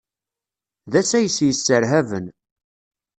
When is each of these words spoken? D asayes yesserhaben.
D 0.91 0.93
asayes 1.01 1.37
yesserhaben. 1.45 2.25